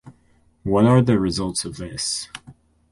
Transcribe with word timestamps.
What 0.63 0.85
are 0.87 1.03
the 1.03 1.19
results 1.19 1.63
of 1.63 1.77
this? 1.77 2.27